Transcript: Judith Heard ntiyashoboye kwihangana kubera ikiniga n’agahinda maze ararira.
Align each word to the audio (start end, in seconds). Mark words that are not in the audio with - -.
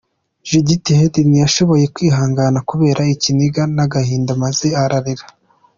Judith 0.49 0.87
Heard 0.97 1.15
ntiyashoboye 1.29 1.85
kwihangana 1.95 2.59
kubera 2.69 3.01
ikiniga 3.13 3.61
n’agahinda 3.75 4.31
maze 4.43 4.67
ararira. 4.83 5.25